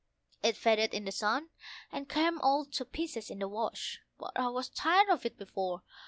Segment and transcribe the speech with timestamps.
[0.41, 1.49] It faded in the sun,
[1.91, 5.83] and came all to pieces in the wash; but I was tired of it before.